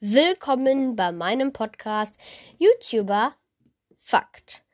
[0.00, 2.16] Willkommen bei meinem Podcast
[2.58, 3.34] YouTuber
[4.00, 4.64] Fakt.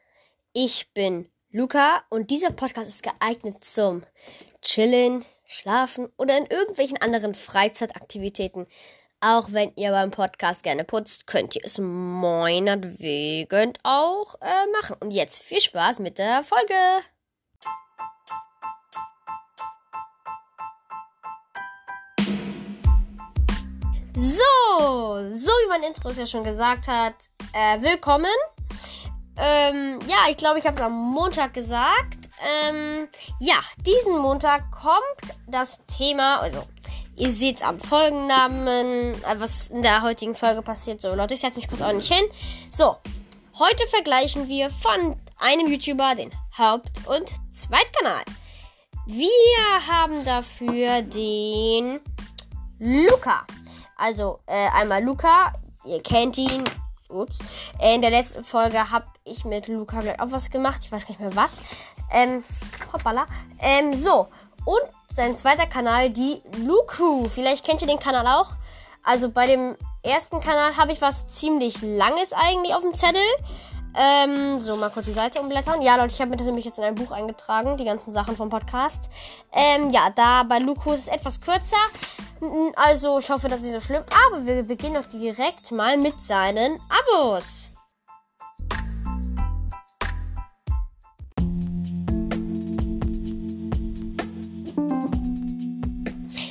[0.54, 4.02] Ich bin Luca und dieser Podcast ist geeignet zum
[4.62, 8.66] Chillen, Schlafen oder in irgendwelchen anderen Freizeitaktivitäten.
[9.20, 14.96] Auch wenn ihr beim Podcast gerne putzt, könnt ihr es meinetwegen auch äh, machen.
[15.00, 16.74] Und jetzt viel Spaß mit der Folge.
[24.16, 24.44] So,
[25.34, 27.14] so wie mein Intro es ja schon gesagt hat,
[27.52, 28.30] äh, willkommen.
[29.36, 32.30] Ähm, ja, ich glaube, ich habe es am Montag gesagt.
[32.40, 33.08] Ähm,
[33.40, 36.64] ja, diesen Montag kommt das Thema, also
[37.16, 41.00] ihr seht es am Folgennamen, äh, was in der heutigen Folge passiert.
[41.00, 42.24] So, Leute, ich setze mich kurz ordentlich hin.
[42.70, 42.96] So,
[43.58, 48.22] heute vergleichen wir von einem YouTuber den Haupt- und Zweitkanal.
[49.06, 51.98] Wir haben dafür den
[52.78, 53.44] Luca.
[53.96, 55.52] Also äh, einmal Luca,
[55.84, 56.64] ihr kennt ihn.
[57.08, 57.38] Ups.
[57.80, 60.80] In der letzten Folge habe ich mit Luca gleich auch was gemacht.
[60.84, 61.62] Ich weiß gar nicht mehr was.
[62.10, 62.42] Ähm,
[62.92, 63.26] hoppala.
[63.60, 64.28] Ähm, so.
[64.64, 67.28] Und sein zweiter Kanal, die Luku.
[67.28, 68.52] Vielleicht kennt ihr den Kanal auch.
[69.04, 73.22] Also bei dem ersten Kanal habe ich was ziemlich Langes eigentlich auf dem Zettel.
[73.96, 75.80] Ähm, so, mal kurz die Seite umblättern.
[75.80, 78.36] Ja, Leute, ich habe mir das nämlich jetzt in ein Buch eingetragen, die ganzen Sachen
[78.36, 79.08] vom Podcast.
[79.52, 81.76] Ähm, ja, da bei Luku ist es etwas kürzer.
[82.76, 84.02] Also, ich hoffe, das ist nicht so schlimm.
[84.26, 87.70] Aber wir beginnen auch direkt mal mit seinen Abos.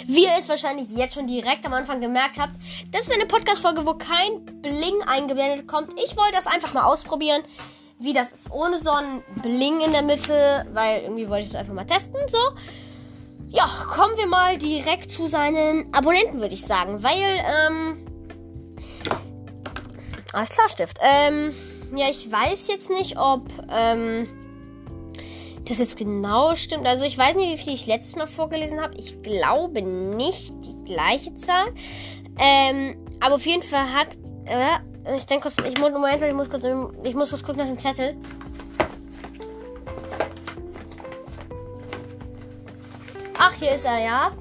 [0.06, 2.54] Wie ihr es wahrscheinlich jetzt schon direkt am Anfang gemerkt habt,
[2.92, 5.92] das ist eine Podcast-Folge, wo kein Bling eingeblendet kommt.
[6.04, 7.42] Ich wollte das einfach mal ausprobieren,
[7.98, 11.56] wie das ist ohne so ein Bling in der Mitte, weil irgendwie wollte ich es
[11.56, 12.38] einfach mal testen, so.
[13.56, 18.06] Ja, kommen wir mal direkt zu seinen Abonnenten, würde ich sagen, weil, ähm,
[20.34, 20.98] alles klar, Stift.
[21.02, 21.54] Ähm,
[21.96, 24.28] ja, ich weiß jetzt nicht, ob, ähm,
[25.68, 26.88] das jetzt genau stimmt.
[26.88, 28.96] Also ich weiß nicht, wie viel ich letztes Mal vorgelesen habe.
[28.96, 31.74] Ich glaube nicht die gleiche Zahl.
[32.40, 34.18] Ähm, aber auf jeden Fall hat.
[34.46, 36.66] Äh, ich denke kurz, ich muss Moment, ich muss kurz,
[37.04, 38.16] ich muss kurz gucken nach dem Zettel.
[43.46, 44.32] Ach, hier ist er, ja.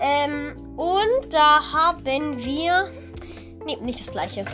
[0.00, 2.90] Ähm, und da haben wir.
[3.64, 4.44] Nee, nicht das gleiche.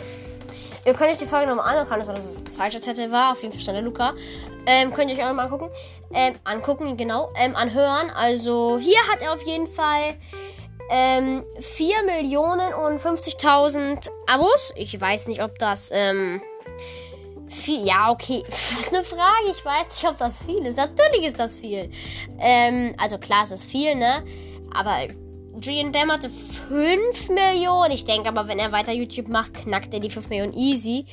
[0.85, 3.31] Ihr könnt euch die Folge nochmal angucken, dass es ein falscher Zettel war.
[3.31, 4.13] Auf jeden Fall stand der Luca.
[4.67, 5.71] Ähm, könnt ihr euch auch nochmal angucken.
[6.13, 7.31] Ähm, angucken, genau.
[7.35, 8.11] Ähm, anhören.
[8.11, 10.15] Also hier hat er auf jeden Fall
[10.91, 14.73] ähm, 4 Millionen und 50.000 Abos.
[14.75, 16.39] Ich weiß nicht, ob das, ähm,
[17.67, 18.43] viel, ja, okay.
[18.49, 19.49] Das ist eine Frage.
[19.51, 20.77] Ich weiß nicht, ob das viel ist.
[20.77, 21.89] Natürlich ist das viel.
[22.39, 24.23] Ähm, also klar, es ist viel, ne?
[24.73, 25.07] Aber
[25.59, 27.91] Julian Bam hatte 5 Millionen.
[27.91, 31.05] Ich denke aber, wenn er weiter YouTube macht, knackt er die 5 Millionen easy.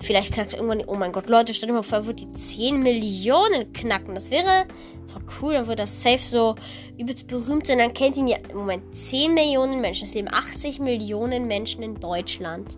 [0.00, 0.88] Vielleicht knackt er irgendwann.
[0.88, 4.14] Oh mein Gott, Leute, stell dir mal vor, er wird die 10 Millionen knacken.
[4.14, 4.66] Das wäre
[5.06, 5.52] voll cool.
[5.54, 6.56] Dann wird das safe so
[6.98, 7.78] übelst berühmt sein.
[7.78, 10.06] Dann kennt ihn ja im Moment 10 Millionen Menschen.
[10.06, 12.76] Es leben 80 Millionen Menschen in Deutschland.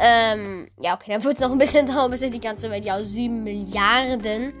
[0.00, 2.84] Ähm, ja, okay, dann wird es noch ein bisschen dauern, bis er die ganze Welt
[2.84, 4.54] ja 7 Milliarden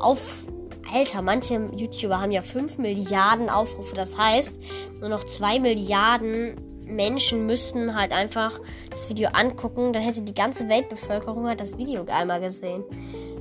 [0.00, 0.44] auf
[0.92, 3.96] Alter, manche YouTuber haben ja 5 Milliarden Aufrufe.
[3.96, 4.60] Das heißt,
[5.00, 8.60] nur noch 2 Milliarden Menschen müssten halt einfach
[8.90, 9.92] das Video angucken.
[9.92, 12.84] Dann hätte die ganze Weltbevölkerung halt das Video einmal gesehen.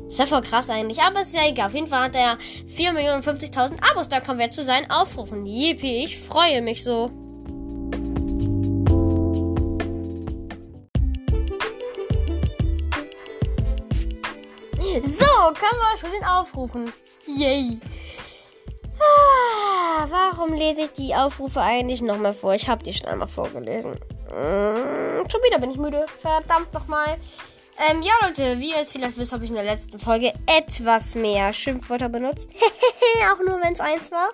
[0.07, 1.01] ist ja voll krass eigentlich.
[1.01, 1.67] Aber ist ja egal.
[1.67, 2.37] Auf jeden Fall hat er
[2.75, 4.07] 4.050.000 Abos.
[4.07, 5.45] Da kommen wir zu seinen Aufrufen.
[5.45, 7.11] Yippie, ich freue mich so.
[15.01, 16.93] So, kommen wir zu den Aufrufen.
[17.25, 17.79] Yay.
[18.99, 22.53] Ah, warum lese ich die Aufrufe eigentlich nochmal vor?
[22.53, 23.93] Ich habe die schon einmal vorgelesen.
[23.93, 26.05] Mm, schon wieder bin ich müde.
[26.21, 27.17] Verdammt nochmal.
[27.89, 31.15] Ähm, ja, Leute, wie ihr es vielleicht wisst, habe ich in der letzten Folge etwas
[31.15, 32.51] mehr Schimpfwörter benutzt.
[33.33, 34.29] Auch nur, wenn es eins war.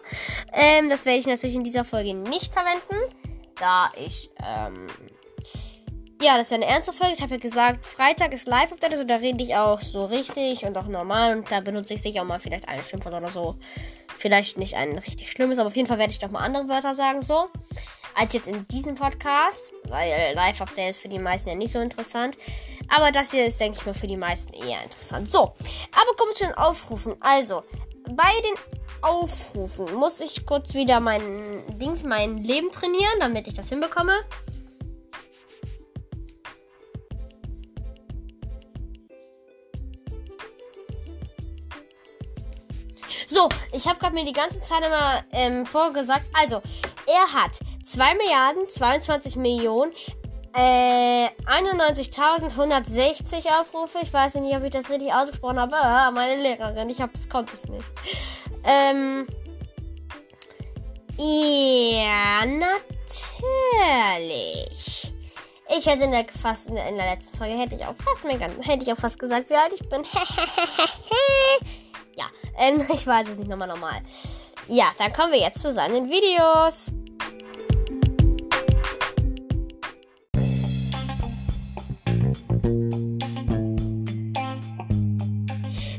[0.51, 3.15] Ähm, das werde ich natürlich in dieser Folge nicht verwenden,
[3.57, 4.87] da ich, ähm,
[6.21, 7.13] ja, das ist ja eine ernste Folge.
[7.13, 10.77] Ich habe ja gesagt, Freitag ist Live-Update, also da rede ich auch so richtig und
[10.77, 13.55] auch normal und da benutze ich sicher auch mal vielleicht ein Schimpfwort oder so.
[14.17, 16.93] Vielleicht nicht ein richtig schlimmes, aber auf jeden Fall werde ich doch mal andere Wörter
[16.93, 17.47] sagen, so.
[18.15, 22.37] Als jetzt in diesem Podcast, weil Live-Update ist für die meisten ja nicht so interessant.
[22.89, 25.31] Aber das hier ist, denke ich mal, für die meisten eher interessant.
[25.31, 27.15] So, aber kommen wir zu den Aufrufen.
[27.21, 27.63] Also,
[28.09, 28.55] bei den
[29.01, 31.21] Aufrufen muss ich kurz wieder mein
[31.77, 34.13] Ding, mein Leben trainieren, damit ich das hinbekomme.
[43.39, 46.25] So, ich habe gerade mir die ganze Zeit immer ähm, vorgesagt.
[46.37, 46.61] Also,
[47.07, 47.51] Er hat
[47.85, 49.93] 2 Milliarden 22 Millionen
[50.53, 53.99] äh, 91.160 Aufrufe.
[54.01, 55.77] Ich weiß nicht, ob ich das richtig ausgesprochen habe.
[55.77, 57.89] Ah, meine Lehrerin, ich hab's, konnte es nicht.
[58.65, 59.25] Ähm,
[61.17, 62.73] ja, natürlich.
[65.77, 68.83] Ich hätte in der, fast in der, letzten Folge hätte ich auch fast ganz, hätte
[68.83, 70.03] ich auch fast gesagt, wie alt ich bin.
[72.19, 72.25] ja,
[72.57, 74.01] ähm, ich weiß es nicht nochmal normal.
[74.67, 76.91] Ja, dann kommen wir jetzt zu seinen Videos.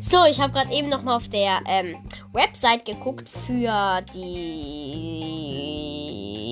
[0.08, 1.96] So, ich habe gerade eben noch mal auf der ähm,
[2.32, 5.40] Website geguckt für die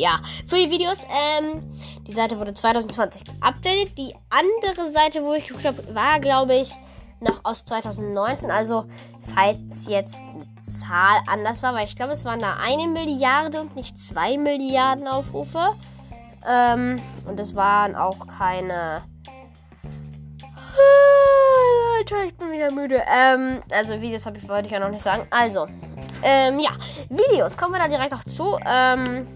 [0.00, 1.00] ja für die Videos.
[1.10, 1.68] Ähm,
[2.06, 3.98] die Seite wurde 2020 geupdatet.
[3.98, 6.70] Die andere Seite, wo ich geguckt habe, war glaube ich
[7.20, 8.50] noch aus 2019.
[8.50, 8.84] Also
[9.34, 13.76] falls jetzt eine Zahl anders war, weil ich glaube, es waren da eine Milliarde und
[13.76, 15.74] nicht zwei Milliarden Aufrufe.
[16.48, 19.02] Ähm, und es waren auch keine
[21.98, 23.02] Alter, ich bin wieder müde.
[23.12, 25.26] Ähm, also Videos habe ich wollte ich ja noch nicht sagen.
[25.30, 25.66] Also,
[26.22, 26.70] ähm, ja,
[27.08, 27.56] Videos.
[27.56, 28.58] Kommen wir da direkt auch zu.
[28.64, 29.26] Ähm,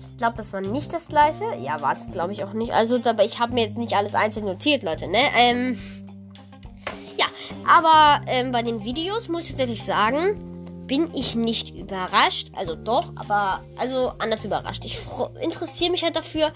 [0.00, 1.44] ich glaube, das war nicht das gleiche.
[1.58, 2.72] Ja, war es, glaube ich, auch nicht.
[2.72, 5.20] Also, aber ich habe mir jetzt nicht alles einzeln notiert, Leute, ne?
[5.36, 5.78] Ähm,
[7.66, 10.54] aber ähm, bei den Videos muss ich tatsächlich sagen,
[10.86, 12.48] bin ich nicht überrascht.
[12.54, 14.84] Also doch, aber also anders überrascht.
[14.84, 14.98] Ich
[15.40, 16.52] interessiere mich halt dafür,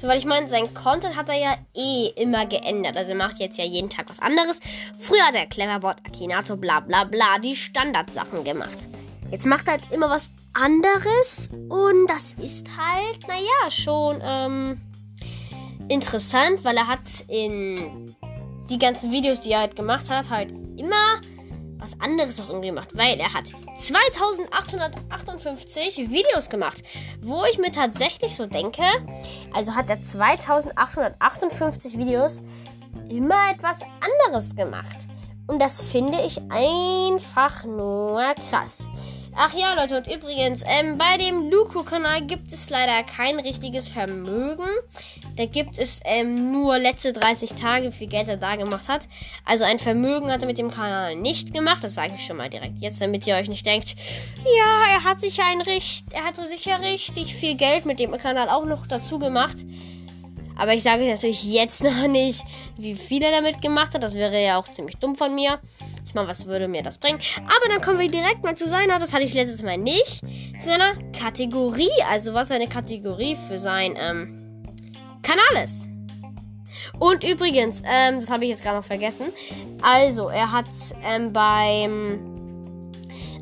[0.00, 2.96] so, weil ich meine, sein Content hat er ja eh immer geändert.
[2.96, 4.58] Also er macht jetzt ja jeden Tag was anderes.
[4.98, 8.88] Früher hat er Cleverbot, Akinato, bla bla bla, die Standardsachen gemacht.
[9.30, 11.50] Jetzt macht er halt immer was anderes.
[11.68, 14.80] Und das ist halt, naja, schon ähm,
[15.88, 18.16] interessant, weil er hat in
[18.70, 21.20] die ganzen Videos, die er halt gemacht hat, halt immer
[21.80, 23.46] was anderes auch irgendwie gemacht, weil er hat
[23.76, 26.82] 2858 Videos gemacht,
[27.22, 28.82] wo ich mir tatsächlich so denke,
[29.52, 32.42] also hat er 2858 Videos
[33.08, 35.08] immer etwas anderes gemacht.
[35.46, 38.86] Und das finde ich einfach nur krass.
[39.34, 44.66] Ach ja, Leute, und übrigens, ähm, bei dem Luku-Kanal gibt es leider kein richtiges Vermögen.
[45.36, 49.08] Da gibt es ähm, nur letzte 30 Tage, wie viel Geld er da gemacht hat.
[49.44, 51.82] Also ein Vermögen hat er mit dem Kanal nicht gemacht.
[51.82, 53.94] Das sage ich schon mal direkt jetzt, damit ihr euch nicht denkt,
[54.44, 58.48] ja, er hat sich ein richt er hatte sicher richtig viel Geld mit dem Kanal
[58.48, 59.56] auch noch dazu gemacht.
[60.60, 62.44] Aber ich sage natürlich jetzt noch nicht,
[62.76, 64.02] wie viel er damit gemacht hat.
[64.02, 65.58] Das wäre ja auch ziemlich dumm von mir.
[66.06, 67.18] Ich meine, was würde mir das bringen?
[67.36, 70.20] Aber dann kommen wir direkt mal zu seiner, das hatte ich letztes Mal nicht,
[70.58, 71.88] zu seiner Kategorie.
[72.10, 74.62] Also was seine Kategorie für sein ähm,
[75.22, 75.88] Kanal ist.
[76.98, 79.26] Und übrigens, ähm, das habe ich jetzt gerade noch vergessen.
[79.82, 80.68] Also, er hat
[81.02, 82.26] ähm, beim.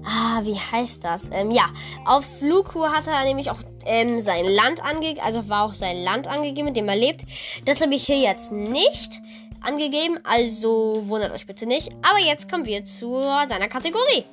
[0.04, 1.28] Ah, wie heißt das?
[1.32, 1.66] Ähm, ja,
[2.04, 5.20] auf Luku hat er nämlich auch ähm, sein Land angegeben.
[5.24, 7.22] Also war auch sein Land angegeben, in dem er lebt.
[7.64, 9.20] Das habe ich hier jetzt nicht
[9.60, 11.90] angegeben, also wundert euch bitte nicht.
[12.02, 14.24] Aber jetzt kommen wir zu seiner Kategorie.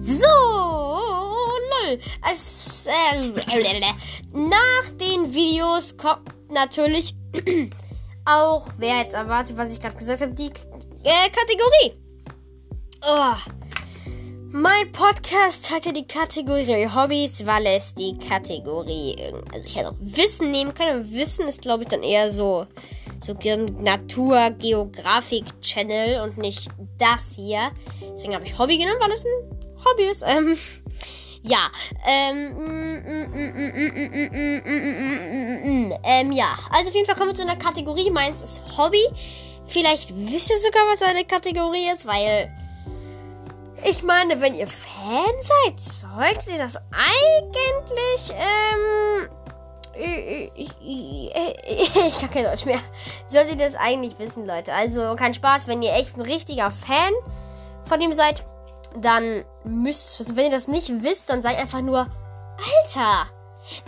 [0.00, 0.26] So,
[1.70, 1.98] lol.
[2.30, 3.32] Es, äh,
[4.32, 7.14] nach den Videos kommt natürlich
[8.24, 12.00] auch, wer jetzt erwartet, was ich gerade gesagt habe, die äh, Kategorie.
[13.02, 13.34] Oh.
[14.52, 19.16] Mein Podcast hatte die Kategorie Hobbys, weil es die Kategorie,
[19.54, 21.12] also ich hätte auch Wissen nehmen können.
[21.12, 22.66] Wissen ist, glaube ich, dann eher so,
[23.20, 23.34] so
[23.78, 26.68] Natur, Geografik Channel und nicht
[26.98, 27.70] das hier.
[28.12, 30.24] Deswegen habe ich Hobby genommen, weil es ein Hobby ist.
[30.26, 30.58] Ähm,
[31.42, 31.70] ja,
[32.06, 32.54] ähm,
[36.04, 36.54] ähm, ja.
[36.70, 38.10] Also auf jeden Fall kommen wir zu einer Kategorie.
[38.10, 39.04] Meins ist Hobby.
[39.66, 42.50] Vielleicht wisst ihr sogar, was eine Kategorie ist, weil
[43.84, 49.28] ich meine, wenn ihr Fan seid, solltet ihr das eigentlich, ähm,
[50.54, 50.68] ich,
[52.20, 52.80] kann kein Deutsch mehr.
[53.26, 54.72] Solltet ihr das eigentlich wissen, Leute.
[54.72, 57.12] Also kein Spaß, wenn ihr echt ein richtiger Fan
[57.84, 58.44] von ihm seid,
[58.96, 60.36] dann müsst ihr wissen.
[60.36, 62.06] Wenn ihr das nicht wisst, dann seid einfach nur,
[62.84, 63.30] Alter,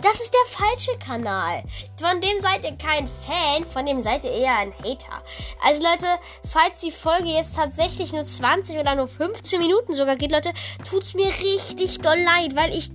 [0.01, 1.63] das ist der falsche Kanal.
[1.99, 5.23] Von dem seid ihr kein Fan, von dem seid ihr eher ein Hater.
[5.63, 6.07] Also Leute,
[6.47, 10.53] falls die Folge jetzt tatsächlich nur 20 oder nur 15 Minuten sogar geht, Leute,
[10.89, 12.91] tut's mir richtig doll leid, weil ich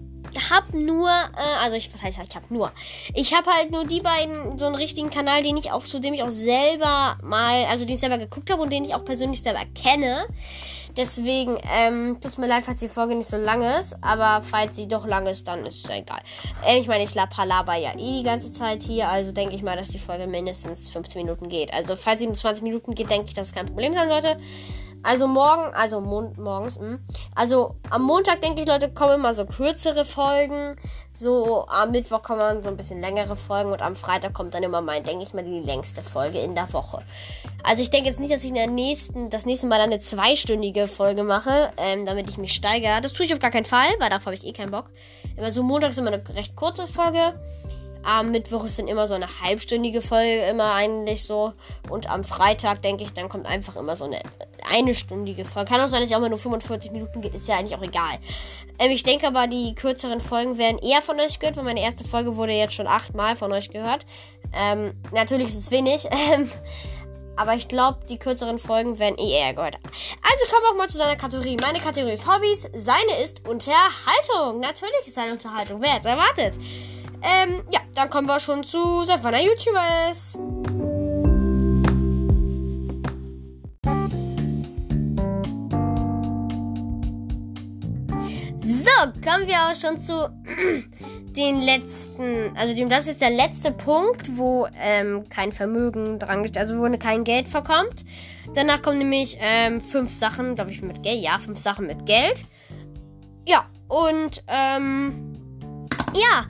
[0.50, 2.70] hab nur, äh, also ich, was heißt ich hab nur,
[3.14, 6.14] ich hab halt nur die beiden, so einen richtigen Kanal, den ich auch, zu dem
[6.14, 9.42] ich auch selber mal, also den ich selber geguckt habe und den ich auch persönlich
[9.42, 10.26] selber kenne.
[10.98, 13.96] Deswegen, ähm, tut mir leid, falls die Folge nicht so lang ist.
[14.00, 16.18] Aber falls sie doch lang ist, dann ist es egal.
[16.66, 19.08] Äh, ich meine, ich laber ja eh die ganze Zeit hier.
[19.08, 21.72] Also denke ich mal, dass die Folge mindestens 15 Minuten geht.
[21.72, 24.38] Also falls sie nur 20 Minuten geht, denke ich, dass es kein Problem sein sollte.
[25.02, 26.86] Also morgen, also mon morgens, mh.
[26.86, 26.98] Hm.
[27.34, 30.76] also am Montag denke ich, Leute, kommen immer so kürzere Folgen.
[31.12, 34.80] So am Mittwoch kommen so ein bisschen längere Folgen und am Freitag kommt dann immer
[34.80, 37.02] mein, denke ich mal, die längste Folge in der Woche.
[37.62, 40.00] Also ich denke jetzt nicht, dass ich in der nächsten, das nächste Mal dann eine
[40.00, 43.00] zweistündige Folge mache, ähm, damit ich mich steigere.
[43.00, 44.90] Das tue ich auf gar keinen Fall, weil darauf habe ich eh keinen Bock.
[45.36, 47.34] Immer so Montag ist immer eine recht kurze Folge.
[48.02, 51.52] Am Mittwoch ist dann immer so eine halbstündige Folge, immer eigentlich so.
[51.90, 54.20] Und am Freitag, denke ich, dann kommt einfach immer so eine
[54.70, 55.70] eine stündige Folge.
[55.70, 57.82] Kann auch sein, dass ich auch mal nur 45 Minuten geht, ist ja eigentlich auch
[57.82, 58.18] egal.
[58.78, 62.04] Ähm, ich denke aber, die kürzeren Folgen werden eher von euch gehört, weil meine erste
[62.04, 64.06] Folge wurde jetzt schon achtmal von euch gehört.
[64.52, 66.06] Ähm, natürlich ist es wenig.
[66.30, 66.50] Ähm,
[67.37, 69.76] aber ich glaube, die kürzeren Folgen werden eh eher gehört.
[69.76, 71.56] Also kommen wir auch mal zu seiner Kategorie.
[71.62, 74.58] Meine Kategorie ist Hobbys, seine ist Unterhaltung.
[74.60, 75.80] Natürlich ist seine Unterhaltung.
[75.80, 76.58] Wer hätte erwartet?
[77.22, 79.34] Ähm, ja, dann kommen wir schon zu, seit wann
[89.24, 90.28] Kommen wir auch schon zu
[91.36, 96.58] den letzten, also dem, das ist der letzte Punkt, wo ähm, kein Vermögen dran steht,
[96.58, 98.04] also wo kein Geld vorkommt.
[98.54, 101.22] Danach kommen nämlich ähm, fünf Sachen, glaube ich, mit Geld.
[101.22, 102.44] Ja, fünf Sachen mit Geld.
[103.46, 105.38] Ja, und ähm,
[106.14, 106.46] ja,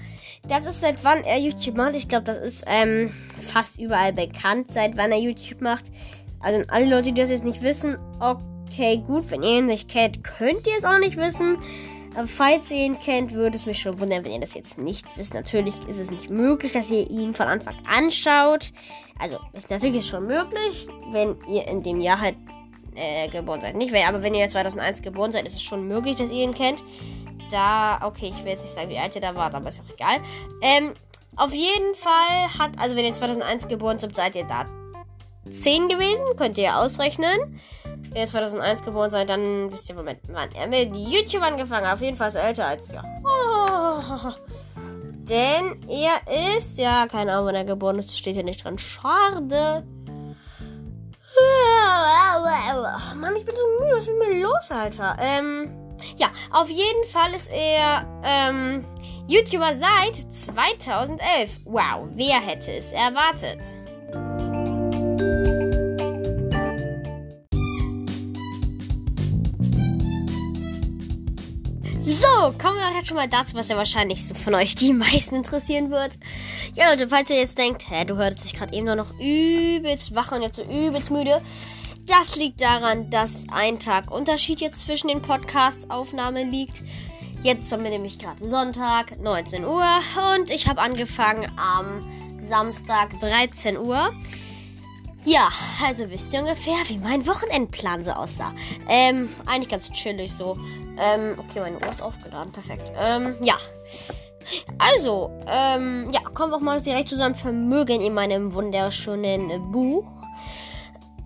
[0.49, 1.95] das ist seit wann er YouTube macht.
[1.97, 3.11] Ich glaube, das ist ähm,
[3.43, 5.85] fast überall bekannt, seit wann er YouTube macht.
[6.41, 10.25] Also alle Leute, die das jetzt nicht wissen, okay, gut, wenn ihr ihn nicht kennt,
[10.25, 11.59] könnt ihr es auch nicht wissen.
[12.15, 15.07] Aber falls ihr ihn kennt, würde es mich schon wundern, wenn ihr das jetzt nicht
[15.17, 15.35] wisst.
[15.35, 18.73] Natürlich ist es nicht möglich, dass ihr ihn von Anfang an schaut.
[19.19, 22.37] Also, ist natürlich ist schon möglich, wenn ihr in dem Jahr halt
[22.95, 23.77] äh, geboren seid.
[23.77, 26.83] Nicht, aber wenn ihr 2001 geboren seid, ist es schon möglich, dass ihr ihn kennt
[27.51, 29.93] da, okay, ich will jetzt nicht sagen, wie alt ihr da wart, aber ist auch
[29.93, 30.21] egal.
[30.63, 30.95] Ähm,
[31.37, 34.67] auf jeden Fall hat, also wenn ihr 2001 geboren seid, seid ihr da
[35.49, 36.25] 10 gewesen.
[36.37, 37.61] Könnt ihr ausrechnen.
[38.19, 41.95] Wenn ihr 2001 geboren seid, dann wisst ihr, Moment, wann er mit YouTube angefangen hat.
[41.95, 43.01] Auf jeden Fall ist er älter als ihr.
[43.23, 44.33] Oh.
[45.23, 48.77] Denn er ist, ja, keine Ahnung, wann er geboren ist, steht hier nicht dran.
[48.77, 49.87] Schade.
[51.39, 53.95] Oh, Mann, ich bin so müde.
[53.95, 55.17] Was ist mit mir los, Alter?
[55.21, 55.95] Ähm.
[56.17, 58.85] Ja, auf jeden Fall ist er ähm,
[59.29, 61.61] YouTuber seit 2011.
[61.67, 63.61] Wow, wer hätte es erwartet?
[72.39, 75.91] Kommen wir jetzt schon mal dazu, was ja wahrscheinlich so von euch die meisten interessieren
[75.91, 76.13] wird.
[76.75, 80.31] Ja, Leute, falls ihr jetzt denkt, hä, du hörst dich gerade eben noch übelst wach
[80.31, 81.43] und jetzt so übelst müde,
[82.07, 86.83] das liegt daran, dass ein Tag Unterschied jetzt zwischen den Podcast-Aufnahmen liegt.
[87.43, 89.85] Jetzt war mir nämlich gerade Sonntag, 19 Uhr
[90.35, 92.09] und ich habe angefangen am
[92.41, 94.13] Samstag, 13 Uhr.
[95.25, 95.49] Ja,
[95.85, 98.55] also wisst ihr ungefähr, wie mein Wochenendplan so aussah.
[98.89, 100.57] Ähm, eigentlich ganz chillig so.
[100.99, 102.93] Ähm, okay, meine Uhr ist aufgeladen, perfekt.
[102.99, 103.57] Ähm, ja.
[104.79, 109.71] Also, ähm, ja, kommen wir auch mal direkt zu so einem Vermögen in meinem wunderschönen
[109.71, 110.07] Buch.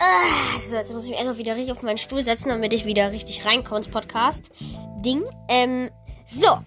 [0.00, 2.84] Ah, so, jetzt muss ich mich einfach wieder richtig auf meinen Stuhl setzen, damit ich
[2.84, 5.22] wieder richtig reinkomme ins Podcast-Ding.
[5.48, 5.90] Ähm,
[6.26, 6.58] so.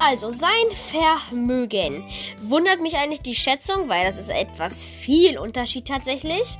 [0.00, 2.04] Also, sein Vermögen.
[2.42, 6.58] Wundert mich eigentlich die Schätzung, weil das ist etwas viel Unterschied tatsächlich.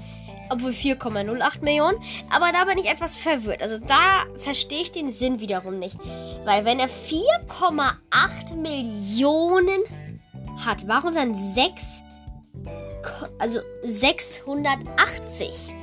[0.49, 2.03] Obwohl 4,08 Millionen.
[2.29, 3.63] Aber da bin ich etwas verwirrt.
[3.63, 5.97] Also da verstehe ich den Sinn wiederum nicht.
[6.43, 9.79] Weil wenn er 4,8 Millionen
[10.65, 12.01] hat, warum dann 6?
[13.39, 15.73] Also 680?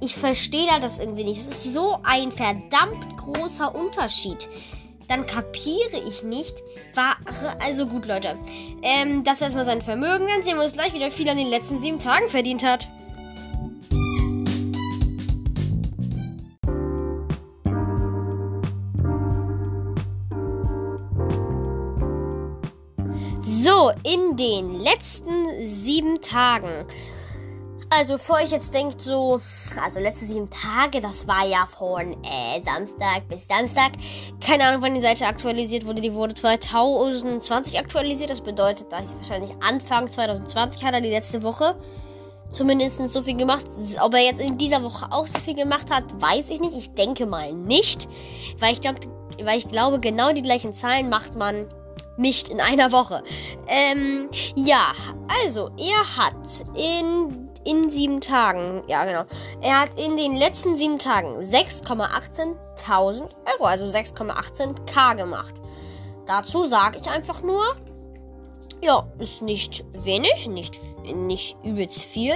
[0.00, 1.40] Ich verstehe da das irgendwie nicht.
[1.40, 4.48] Das ist so ein verdammt großer Unterschied
[5.08, 6.62] dann kapiere ich nicht.
[6.94, 7.16] War
[7.60, 8.38] also gut, Leute.
[8.82, 10.26] Ähm, das war erstmal sein Vermögen.
[10.28, 12.88] Dann sehen wir uns gleich wieder viel an den letzten sieben Tagen verdient hat.
[23.42, 25.47] So, in den letzten
[25.88, 26.86] sieben Tagen
[27.90, 29.40] also, bevor ich jetzt denkt, so,
[29.82, 33.92] also letzte sieben Tage, das war ja von äh, Samstag bis Samstag.
[34.44, 36.02] Keine Ahnung, wann die Seite aktualisiert wurde.
[36.02, 38.28] Die wurde 2020 aktualisiert.
[38.28, 41.76] Das bedeutet, da ist wahrscheinlich Anfang 2020 hat er die letzte Woche.
[42.50, 43.64] zumindest so viel gemacht.
[44.00, 46.74] Ob er jetzt in dieser Woche auch so viel gemacht hat, weiß ich nicht.
[46.76, 48.06] Ich denke mal nicht.
[48.58, 48.96] Weil ich, glaub,
[49.42, 51.66] weil ich glaube, genau die gleichen Zahlen macht man
[52.18, 53.22] nicht in einer Woche.
[53.66, 54.92] Ähm, ja,
[55.42, 56.34] also, er hat
[56.74, 59.24] in, in sieben Tagen, ja genau,
[59.62, 63.22] er hat in den letzten sieben Tagen 6,18.000
[63.54, 65.54] Euro, also 6,18k gemacht.
[66.26, 67.76] Dazu sage ich einfach nur,
[68.82, 72.34] ja, ist nicht wenig, nicht, nicht übelst viel.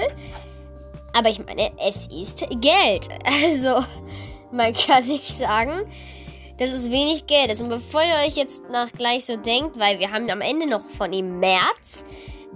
[1.12, 3.08] Aber ich meine, es ist Geld.
[3.24, 3.84] Also,
[4.50, 5.90] man kann nicht sagen,
[6.58, 7.60] dass es wenig Geld ist.
[7.60, 10.82] Und bevor ihr euch jetzt nach gleich so denkt, weil wir haben am Ende noch
[10.82, 12.04] von ihm März.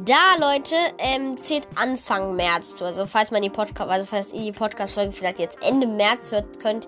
[0.05, 2.85] Da, Leute, ähm, zählt Anfang März zu.
[2.85, 6.59] Also, falls man die Podcast, also falls ihr die Podcast-Folge vielleicht jetzt Ende März hört
[6.59, 6.87] könnt,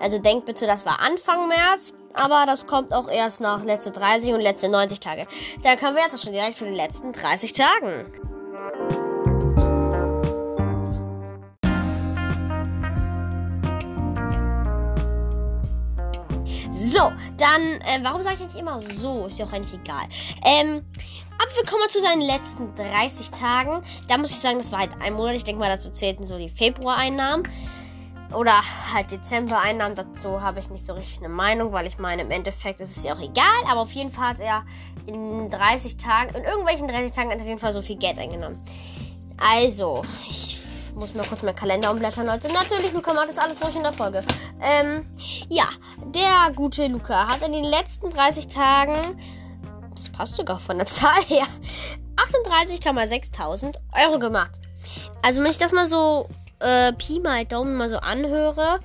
[0.00, 1.92] also denkt bitte, das war Anfang März.
[2.14, 5.26] Aber das kommt auch erst nach letzte 30 und letzte 90 Tage.
[5.62, 8.10] Dann kommen wir jetzt schon direkt zu den letzten 30 Tagen.
[16.98, 19.26] So, dann, äh, warum sage ich eigentlich immer so?
[19.26, 20.02] Ist ja auch eigentlich egal.
[20.44, 20.84] Ähm,
[21.40, 23.82] aber wir kommen zu seinen letzten 30 Tagen.
[24.08, 25.36] Da muss ich sagen, das war halt ein Monat.
[25.36, 27.48] Ich denke mal, dazu zählten so die Februareinnahmen
[28.34, 28.60] oder
[28.92, 32.80] halt Dezember-Einnahmen, dazu habe ich nicht so richtig eine Meinung, weil ich meine, im Endeffekt
[32.80, 34.64] ist es ja auch egal, aber auf jeden Fall hat er
[35.06, 38.18] in 30 Tagen, in irgendwelchen 30 Tagen hat er auf jeden Fall so viel Geld
[38.18, 38.60] eingenommen.
[39.38, 40.58] Also, ich
[40.98, 42.52] muss mal kurz meinen Kalender umblättern, Leute.
[42.52, 44.24] Natürlich, Luca macht das alles ruhig in der Folge.
[44.60, 45.06] Ähm,
[45.48, 45.68] ja,
[46.06, 49.20] der gute Luca hat in den letzten 30 Tagen,
[49.94, 51.46] das passt sogar von der Zahl her,
[52.16, 54.58] 38,6.000 Euro gemacht.
[55.22, 56.28] Also, wenn ich das mal so
[56.60, 58.80] äh, Pi mal Daumen mal so anhöre,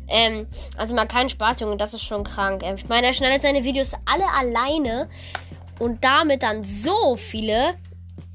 [0.08, 0.46] Ähm,
[0.78, 2.62] also mal keinen Spaß, Junge, das ist schon krank.
[2.64, 5.10] Ähm, ich meine, er schneidet seine Videos alle alleine
[5.80, 7.74] und damit dann so viele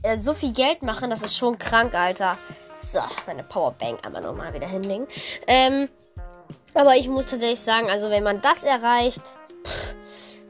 [0.03, 2.37] äh, so viel Geld machen, das ist schon krank, Alter.
[2.77, 5.07] So, meine Powerbank einmal nochmal wieder hinlegen.
[5.47, 5.89] Ähm,
[6.75, 9.33] aber ich muss tatsächlich sagen, also wenn man das erreicht,
[9.65, 9.95] pff,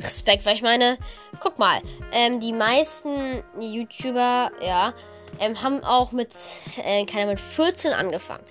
[0.01, 0.97] Respekt, weil ich meine,
[1.39, 1.79] guck mal,
[2.11, 4.93] ähm, die meisten YouTuber, ja,
[5.39, 6.31] ähm, haben auch mit,
[6.83, 8.43] äh, keine mit 14 angefangen.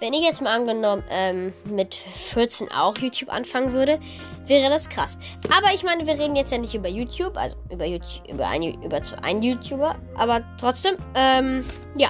[0.00, 4.00] Wenn ich jetzt mal angenommen ähm, mit 14 auch YouTube anfangen würde,
[4.46, 5.18] wäre das krass.
[5.54, 8.82] Aber ich meine, wir reden jetzt ja nicht über YouTube, also über YouTube, über einen,
[8.82, 11.64] über einen YouTuber, aber trotzdem, ähm,
[11.96, 12.08] ja.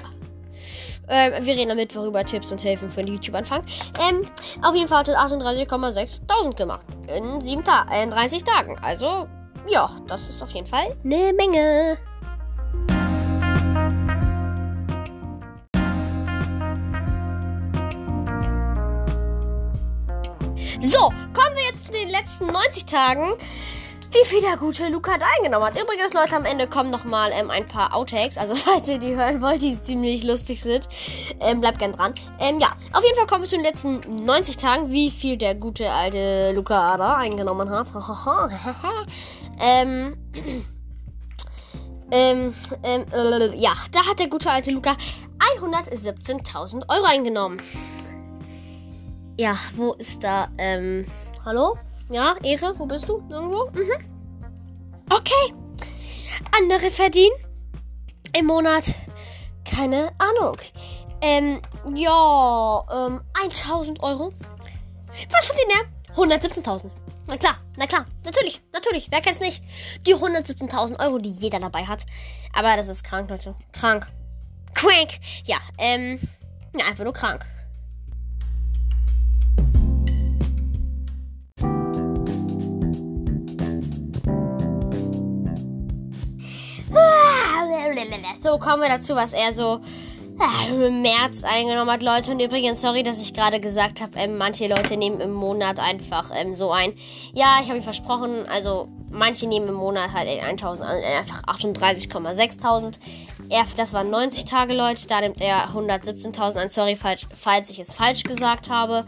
[1.09, 3.63] Ähm, wir reden am Mittwoch über Tipps und Hilfen für den YouTube-Anfang.
[4.09, 4.25] Ähm,
[4.63, 6.87] auf jeden Fall hat es 38,6.000 gemacht.
[7.09, 8.79] In, sieben Ta in 30 Tagen.
[8.81, 9.27] Also,
[9.69, 11.99] ja, das ist auf jeden Fall eine Menge.
[20.83, 23.35] So, kommen wir jetzt zu den letzten 90 Tagen.
[24.13, 25.81] Wie viel der gute Luca da eingenommen hat.
[25.81, 28.39] Übrigens, Leute, am Ende kommen nochmal ähm, ein paar Outtakes.
[28.39, 30.89] Also, falls ihr die hören wollt, die ziemlich lustig sind,
[31.41, 32.15] ähm, bleibt gern dran.
[32.39, 34.91] Ähm, ja, auf jeden Fall kommen wir zu den letzten 90 Tagen.
[34.91, 37.93] Wie viel der gute alte Luca da eingenommen hat.
[39.61, 40.17] ähm.
[42.13, 44.97] Ähm, ähm, äh, ja, da hat der gute alte Luca
[45.61, 47.61] 117.000 Euro eingenommen.
[49.41, 50.49] Ja, wo ist da?
[50.59, 51.07] Ähm,
[51.47, 51.79] hallo?
[52.11, 53.27] Ja, Ehre, wo bist du?
[53.31, 53.71] Irgendwo?
[53.71, 53.91] Mhm.
[55.09, 55.55] Okay.
[56.55, 57.33] Andere verdienen
[58.37, 58.93] im Monat.
[59.65, 60.59] Keine Ahnung.
[61.23, 61.63] Ähm,
[61.95, 64.35] ja, ähm, 1000 Euro.
[65.31, 66.17] Was verdient er?
[66.17, 66.91] 117.000.
[67.27, 69.63] Na klar, na klar, natürlich, natürlich, wer kennt's nicht?
[70.07, 72.05] Die 117.000 Euro, die jeder dabei hat.
[72.53, 73.55] Aber das ist krank, Leute.
[73.73, 74.07] Krank.
[74.75, 75.19] Crank.
[75.47, 76.21] Ja, ähm,
[76.77, 77.47] ja, einfach nur krank.
[88.39, 89.81] So, kommen wir dazu, was er so
[90.91, 92.33] März eingenommen hat, Leute.
[92.33, 96.31] Und übrigens, sorry, dass ich gerade gesagt habe, ähm, manche Leute nehmen im Monat einfach
[96.35, 96.95] ähm, so ein.
[97.35, 102.99] Ja, ich habe ihm versprochen, also manche nehmen im Monat halt 1000, äh, einfach 38,6000.
[103.51, 105.07] Er, das waren 90 Tage, Leute.
[105.09, 106.71] Da nimmt er 117.000 an.
[106.71, 109.05] Sorry, falls, falls ich es falsch gesagt habe.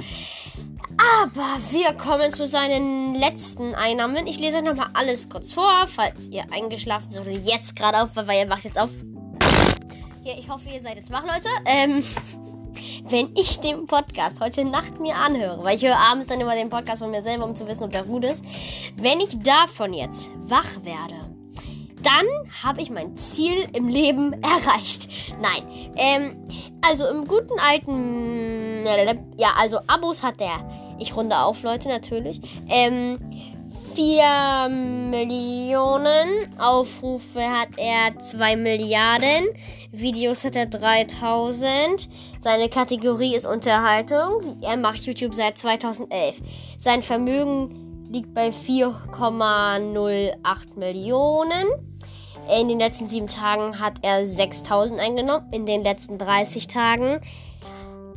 [0.99, 4.27] Aber wir kommen zu seinen letzten Einnahmen.
[4.27, 8.11] Ich lese euch nochmal alles kurz vor, falls ihr eingeschlafen seid oder jetzt gerade auf,
[8.14, 8.90] weil ihr wacht jetzt auf.
[10.25, 11.49] Ja, ich hoffe, ihr seid jetzt wach, Leute.
[11.67, 12.05] Ähm,
[13.11, 16.69] wenn ich den Podcast heute Nacht mir anhöre, weil ich höre abends dann immer den
[16.69, 18.45] Podcast von mir selber, um zu wissen, ob der gut ist.
[18.95, 21.17] Wenn ich davon jetzt wach werde,
[22.05, 22.27] dann
[22.63, 25.09] habe ich mein Ziel im Leben erreicht.
[25.41, 26.49] Nein, ähm,
[26.83, 28.85] also im guten alten,
[29.39, 30.65] ja, also Abos hat der,
[31.01, 33.19] ich runde auf, Leute, natürlich, ähm,
[33.94, 34.68] 4
[35.11, 39.48] Millionen Aufrufe hat er 2 Milliarden.
[39.90, 42.09] Videos hat er 3000.
[42.40, 44.59] Seine Kategorie ist Unterhaltung.
[44.62, 46.37] Er macht YouTube seit 2011.
[46.78, 51.66] Sein Vermögen liegt bei 4,08 Millionen.
[52.59, 55.52] In den letzten 7 Tagen hat er 6000 eingenommen.
[55.52, 57.20] In den letzten 30 Tagen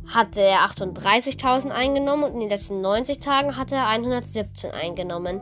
[0.08, 5.40] hatte er 38.000 eingenommen und in den letzten 90 Tagen hat er 117 eingenommen.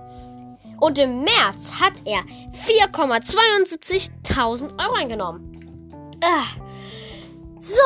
[0.81, 2.25] Und im März hat er
[2.67, 5.53] 4,72.000 Euro eingenommen.
[6.23, 6.45] Ah.
[7.67, 7.81] So,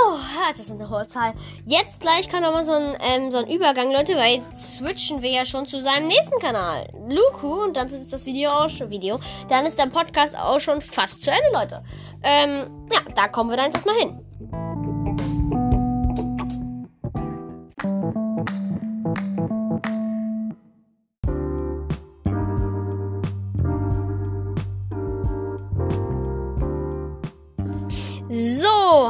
[0.48, 1.34] das ist eine hohe Zahl.
[1.64, 5.44] Jetzt gleich kann nochmal so ähm, so ein Übergang, Leute, weil jetzt switchen wir ja
[5.44, 6.88] schon zu seinem nächsten Kanal.
[7.08, 10.80] Luku, und dann ist das Video auch schon, Video, dann ist der Podcast auch schon
[10.80, 11.84] fast zu Ende, Leute.
[12.24, 14.27] Ähm, ja, da kommen wir dann jetzt erstmal hin.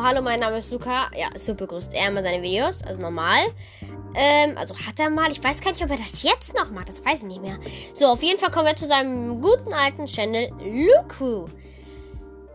[0.08, 1.10] Hallo, mein Name ist Luca.
[1.14, 3.40] Ja, so begrüßt er immer seine Videos, also normal.
[4.14, 5.30] Ähm, also hat er mal.
[5.30, 6.88] Ich weiß gar nicht, ob er das jetzt noch macht.
[6.88, 7.58] Das weiß ich nicht mehr.
[7.92, 11.44] So, auf jeden Fall kommen wir zu seinem guten alten Channel Luku.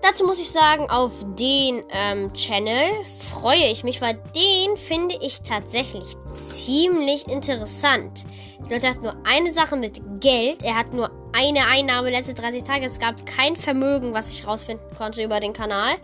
[0.01, 2.89] Dazu muss ich sagen, auf den ähm, Channel
[3.31, 8.25] freue ich mich, weil den finde ich tatsächlich ziemlich interessant.
[8.67, 10.63] Die Leute hat nur eine Sache mit Geld.
[10.63, 12.85] Er hat nur eine Einnahme letzte 30 Tage.
[12.85, 15.95] Es gab kein Vermögen, was ich rausfinden konnte über den Kanal.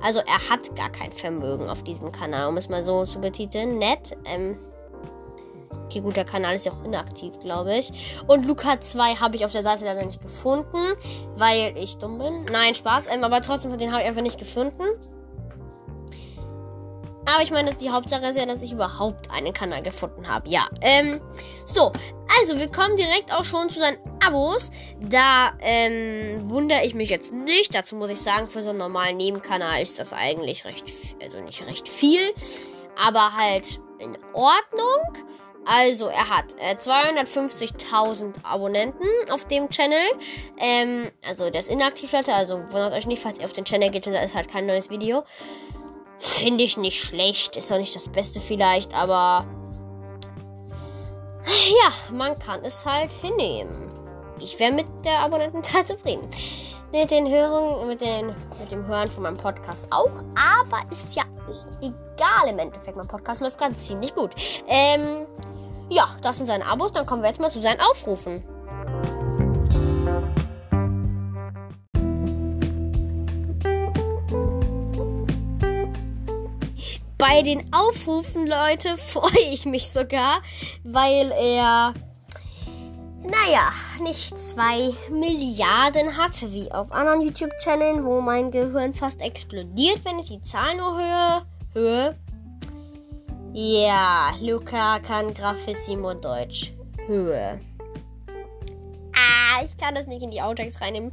[0.00, 3.78] Also er hat gar kein Vermögen auf diesem Kanal, um es mal so zu betiteln.
[3.78, 4.16] Nett.
[4.24, 4.56] Ähm,
[5.84, 7.90] okay, gut, der Kanal ist ja auch inaktiv, glaube ich.
[8.28, 10.94] Und Luca 2 habe ich auf der Seite leider nicht gefunden,
[11.34, 12.44] weil ich dumm bin.
[12.50, 13.08] Nein, Spaß.
[13.08, 14.84] Ähm, aber trotzdem, den habe ich einfach nicht gefunden.
[17.34, 20.48] Aber ich meine, die Hauptsache ist ja, dass ich überhaupt einen Kanal gefunden habe.
[20.48, 20.66] Ja.
[20.80, 21.20] Ähm,
[21.66, 21.92] so,
[22.38, 24.70] also wir kommen direkt auch schon zu seinen Abos.
[25.00, 27.74] Da ähm, wundere ich mich jetzt nicht.
[27.74, 30.84] Dazu muss ich sagen, für so einen normalen Nebenkanal ist das eigentlich recht,
[31.22, 32.20] also nicht recht viel,
[32.96, 35.24] aber halt in Ordnung.
[35.70, 40.00] Also, er hat äh, 250.000 Abonnenten auf dem Channel.
[40.58, 42.32] Ähm, also, der ist inaktiv, Leute.
[42.32, 44.64] Also, wundert euch nicht, falls ihr auf den Channel geht und da ist halt kein
[44.64, 45.24] neues Video.
[46.18, 47.56] Finde ich nicht schlecht.
[47.56, 49.46] Ist auch nicht das Beste vielleicht, aber
[51.48, 53.90] ja, man kann es halt hinnehmen.
[54.40, 56.28] Ich wäre mit der Abonnentenzahl zufrieden.
[56.92, 60.22] Mit den Hörungen, mit, den, mit dem Hören von meinem Podcast auch.
[60.34, 61.24] Aber ist ja
[61.80, 62.96] egal im Endeffekt.
[62.96, 64.34] Mein Podcast läuft gerade ziemlich gut.
[64.66, 65.26] Ähm,
[65.90, 66.92] ja, das sind seine Abos.
[66.92, 68.42] Dann kommen wir jetzt mal zu seinen Aufrufen.
[77.18, 80.40] Bei den Aufrufen, Leute, freue ich mich sogar,
[80.84, 81.92] weil er,
[83.22, 90.20] naja, nicht zwei Milliarden hat, wie auf anderen YouTube-Channeln, wo mein Gehirn fast explodiert, wenn
[90.20, 91.46] ich die Zahl nur höre.
[91.74, 92.16] Höhe.
[93.52, 96.72] Ja, Luca kann Graffissimo Deutsch.
[97.06, 97.60] Höhe
[99.64, 101.12] ich kann das nicht in die Outtakes reinnehmen.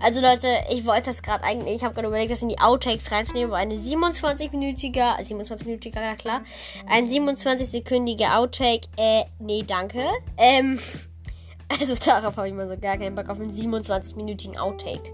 [0.00, 3.10] Also Leute, ich wollte das gerade eigentlich, ich habe gerade überlegt, das in die Outtakes
[3.10, 6.42] reinzunehmen, aber eine 27-minütiger, 27-minütiger, ja klar,
[6.88, 10.06] ein 27-sekündiger Outtake, äh, nee, danke.
[10.36, 10.78] Ähm,
[11.80, 15.12] also darauf habe ich mal so gar keinen Bock auf einen 27-minütigen Outtake.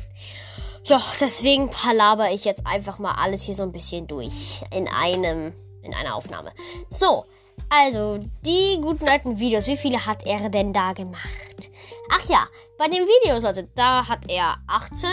[0.88, 5.52] doch, deswegen palaber ich jetzt einfach mal alles hier so ein bisschen durch in einem,
[5.82, 6.52] in einer Aufnahme.
[6.90, 7.26] So,
[7.70, 11.72] also, die guten alten Videos, wie viele hat er denn da gemacht?
[12.10, 15.10] Ach ja, bei den Videos, Leute, da hat er 18.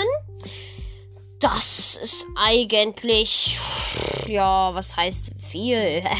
[1.40, 3.58] Das ist eigentlich,
[4.26, 6.04] ja, was heißt viel?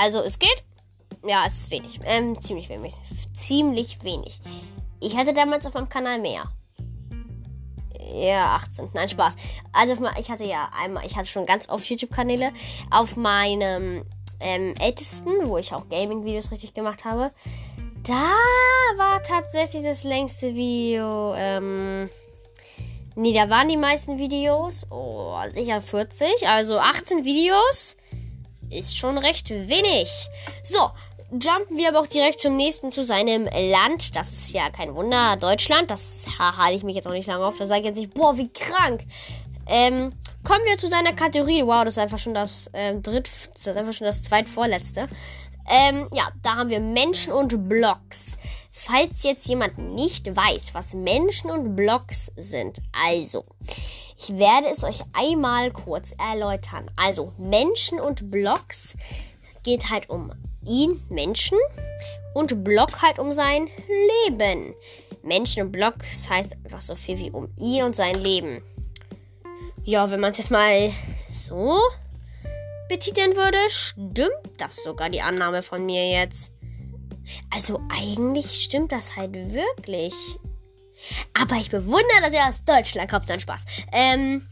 [0.00, 0.62] Also es geht.
[1.26, 1.98] Ja, es ist wenig.
[2.04, 2.94] Ähm, ziemlich wenig.
[3.32, 4.40] Ziemlich wenig.
[5.00, 6.44] Ich hatte damals auf meinem Kanal mehr.
[8.14, 8.90] Ja, 18.
[8.94, 9.34] Nein, Spaß.
[9.72, 12.52] Also ich hatte ja einmal, ich hatte schon ganz oft YouTube-Kanäle.
[12.90, 14.04] Auf meinem
[14.40, 17.32] ähm, ältesten, wo ich auch Gaming-Videos richtig gemacht habe.
[18.04, 18.34] Da
[18.96, 21.34] war tatsächlich das längste Video.
[21.34, 22.08] Ähm,
[23.14, 24.86] nee, da waren die meisten Videos.
[24.90, 26.48] Oh, sicher 40.
[26.48, 27.96] Also 18 Videos
[28.70, 30.08] ist schon recht wenig.
[30.62, 30.78] So,
[31.30, 34.14] jumpen wir aber auch direkt zum nächsten, zu seinem Land.
[34.16, 35.90] Das ist ja kein Wunder, Deutschland.
[35.90, 37.58] Das halte ich mich jetzt auch nicht lange auf.
[37.58, 39.04] Da sage ich jetzt nicht, boah, wie krank.
[39.66, 40.12] Ähm,
[40.44, 41.62] kommen wir zu seiner Kategorie.
[41.62, 45.08] Wow, das ist einfach schon das ähm, dritt, das ist einfach schon das zweitvorletzte.
[45.68, 48.36] Ähm, ja, da haben wir Menschen und Blogs.
[48.72, 53.44] Falls jetzt jemand nicht weiß, was Menschen und Blogs sind, also,
[54.16, 56.90] ich werde es euch einmal kurz erläutern.
[56.96, 58.96] Also, Menschen und Blogs
[59.62, 60.32] geht halt um
[60.64, 61.58] ihn, Menschen,
[62.34, 63.68] und Blog halt um sein
[64.26, 64.74] Leben.
[65.22, 68.62] Menschen und Blogs heißt einfach so viel wie um ihn und sein Leben.
[69.84, 70.92] Ja, wenn man es jetzt mal
[71.28, 71.78] so
[72.88, 76.52] betiteln würde, stimmt das sogar die Annahme von mir jetzt.
[77.54, 80.14] Also eigentlich stimmt das halt wirklich.
[81.40, 83.28] Aber ich bewundere, dass er aus Deutschland kommt.
[83.30, 83.64] Dann Spaß.
[83.92, 84.46] Ähm,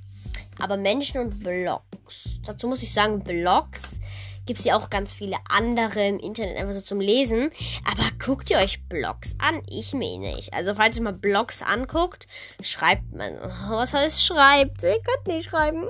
[0.58, 2.38] aber Menschen und Blogs.
[2.44, 3.98] Dazu muss ich sagen, Blogs
[4.46, 7.50] gibt es ja auch ganz viele andere im Internet einfach so zum Lesen.
[7.84, 9.60] Aber guckt ihr euch Blogs an?
[9.68, 10.54] Ich mir nicht.
[10.54, 12.26] Also falls ihr mal Blogs anguckt,
[12.62, 13.38] schreibt man.
[13.68, 14.82] Was heißt schreibt?
[14.84, 15.88] Ihr könnt nicht schreiben.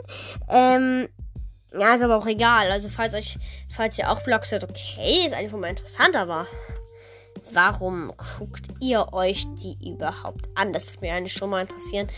[0.48, 1.08] Ähm,
[1.78, 2.70] ja, ist aber auch egal.
[2.70, 3.38] Also falls euch,
[3.70, 6.46] falls ihr auch Blogs hört, okay, ist einfach mal interessant, aber
[7.52, 10.72] warum guckt ihr euch die überhaupt an?
[10.72, 12.08] Das würde mich eigentlich schon mal interessieren.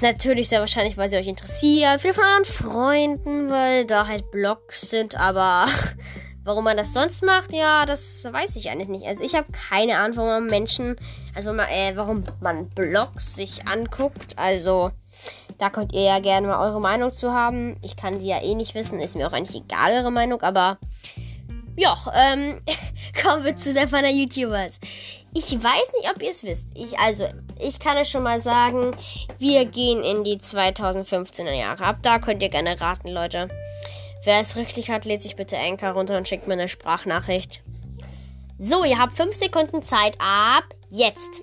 [0.00, 1.98] Natürlich sehr wahrscheinlich, weil sie euch interessieren.
[1.98, 5.14] Viele von euren Freunden, weil da halt Blogs sind.
[5.14, 5.66] Aber
[6.44, 9.06] warum man das sonst macht, ja, das weiß ich eigentlich nicht.
[9.06, 10.96] Also ich habe keine Ahnung, warum man Menschen,
[11.34, 14.34] also äh, warum man Blogs sich anguckt.
[14.36, 14.90] Also
[15.58, 17.76] da könnt ihr ja gerne mal eure Meinung zu haben.
[17.82, 19.00] Ich kann sie ja eh nicht wissen.
[19.00, 20.42] Ist mir auch eigentlich egal, eure Meinung.
[20.42, 20.78] Aber
[21.76, 22.60] ja, ähm,
[23.22, 24.80] kommen wir zu der von der YouTubers.
[25.34, 26.70] Ich weiß nicht, ob ihr es wisst.
[26.74, 28.96] Ich, also, ich kann es schon mal sagen,
[29.38, 31.98] wir gehen in die 2015er Jahre ab.
[32.02, 33.48] Da könnt ihr gerne raten, Leute.
[34.24, 37.62] Wer es richtig hat, lädt sich bitte Anchor runter und schickt mir eine Sprachnachricht.
[38.58, 41.42] So, ihr habt 5 Sekunden Zeit ab jetzt.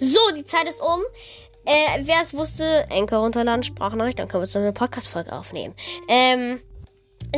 [0.00, 1.00] So, die Zeit ist um.
[1.66, 5.74] Äh, wer es wusste, Enker runterladen, Sprachnachricht, dann können wir so eine Podcast-Folge aufnehmen.
[6.08, 6.58] Ähm,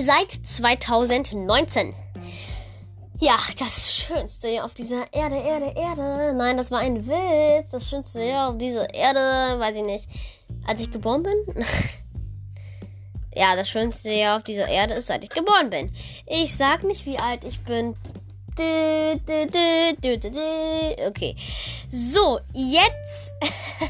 [0.00, 1.92] seit 2019.
[3.20, 6.34] Ja, das schönste auf dieser Erde, Erde, Erde.
[6.34, 7.72] Nein, das war ein Witz.
[7.72, 10.08] Das schönste Jahr auf dieser Erde, weiß ich nicht.
[10.64, 11.34] Als ich geboren bin?
[13.34, 15.92] ja, das schönste Jahr auf dieser Erde ist, seit ich geboren bin.
[16.26, 17.96] Ich sag nicht, wie alt ich bin.
[21.08, 21.36] Okay.
[21.88, 23.32] So, jetzt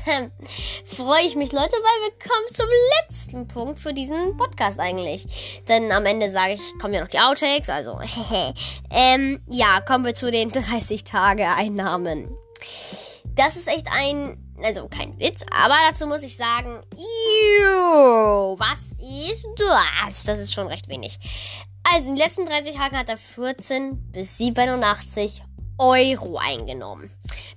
[0.85, 2.67] freue ich mich, Leute, weil wir kommen zum
[3.01, 5.63] letzten Punkt für diesen Podcast eigentlich.
[5.69, 7.99] Denn am Ende sage ich, kommen ja noch die Outtakes, also
[8.91, 12.37] ähm, ja, kommen wir zu den 30 Tage Einnahmen.
[13.35, 16.83] Das ist echt ein, also kein Witz, aber dazu muss ich sagen,
[18.59, 20.25] was ist das?
[20.25, 21.19] Das ist schon recht wenig.
[21.85, 25.43] Also in den letzten 30 Tagen hat er 14 bis 87
[25.79, 27.11] Euro eingenommen.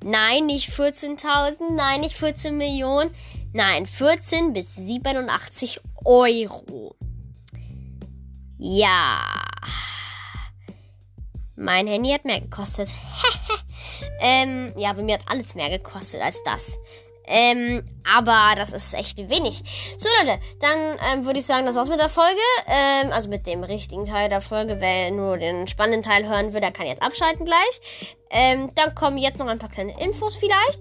[0.04, 3.14] Nein, nicht 14.000, nein, nicht 14 Millionen,
[3.54, 6.96] nein, 14 bis 87 Euro.
[8.58, 9.20] Ja.
[11.56, 12.90] Mein Handy hat mehr gekostet.
[14.20, 16.78] ähm, ja, bei mir hat alles mehr gekostet als das.
[17.28, 17.84] Ähm,
[18.16, 19.64] aber das ist echt wenig.
[19.98, 22.40] So, Leute, dann ähm, würde ich sagen, das war's mit der Folge.
[22.68, 24.78] Ähm, also mit dem richtigen Teil der Folge.
[24.80, 27.82] Wer nur den spannenden Teil hören will, der kann jetzt abschalten gleich.
[28.30, 30.80] Ähm, dann kommen jetzt noch ein paar kleine Infos vielleicht.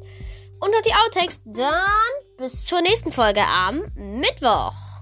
[0.61, 1.41] Und noch die Outtakes.
[1.45, 1.81] Dann
[2.37, 4.94] bis zur nächsten Folge am Mittwoch.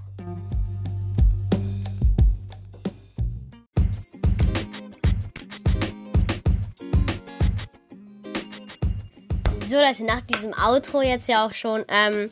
[9.73, 12.31] So Leute, nach diesem Outro jetzt ja auch schon, ähm,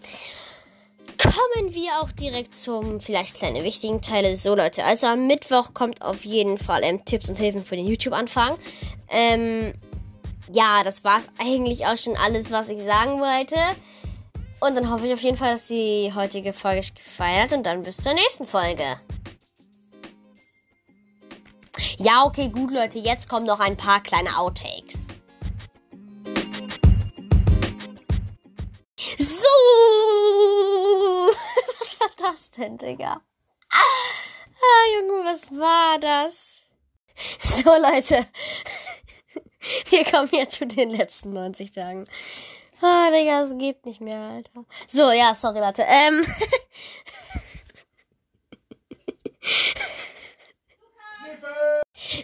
[1.16, 4.36] kommen wir auch direkt zum vielleicht kleine wichtigen Teile.
[4.36, 7.86] So Leute, also am Mittwoch kommt auf jeden Fall ähm, Tipps und Hilfen für den
[7.86, 8.58] YouTube-Anfang.
[9.08, 9.72] Ähm,
[10.52, 13.56] ja, das war's eigentlich auch schon alles, was ich sagen wollte.
[14.60, 17.64] Und dann hoffe ich auf jeden Fall, dass die heutige Folge euch gefallen hat und
[17.64, 18.84] dann bis zur nächsten Folge.
[21.96, 22.98] Ja, okay, gut, Leute.
[22.98, 24.79] Jetzt kommen noch ein paar kleine Outtakes.
[32.60, 33.22] 15, Digga.
[33.72, 36.62] Ah, Junge, was war das?
[37.38, 38.26] So, Leute.
[39.90, 42.06] Wir kommen jetzt zu den letzten 90 Tagen.
[42.80, 44.64] Ah, oh, Digga, es geht nicht mehr, Alter.
[44.88, 45.84] So, ja, sorry, Leute.
[45.86, 46.24] Ähm.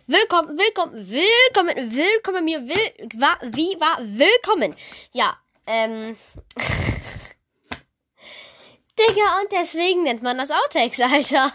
[0.06, 4.74] Willkommen, willkommen, willkommen, willkommen mir, will, war, wie war, willkommen.
[5.12, 6.16] Ja, ähm.
[8.98, 11.52] Digga, und deswegen nennt man das Outtakes, Alter.